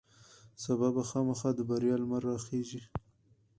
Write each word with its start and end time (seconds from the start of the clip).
سبا 0.63 0.87
به 0.95 1.03
خامخا 1.09 1.49
د 1.55 1.59
بریا 1.69 1.95
لمر 2.01 2.21
راخیژي. 2.31 2.81